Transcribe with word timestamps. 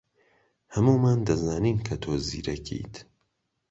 ھەموومان 0.73 1.17
دەزانین 1.27 1.77
کە 1.85 1.95
تۆ 2.03 2.11
زیرەکیت. 2.27 2.93